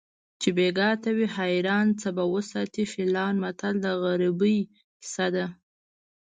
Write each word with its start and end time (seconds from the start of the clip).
چې 0.41 0.49
بیګا 0.57 0.89
ته 1.03 1.09
وي 1.17 1.27
حیران 1.37 1.87
څه 2.01 2.09
به 2.15 2.23
وساتي 2.33 2.83
فیلان 2.93 3.33
متل 3.43 3.73
د 3.81 3.85
غریبۍ 4.03 4.57
کیسه 5.01 5.27
ده 5.35 5.45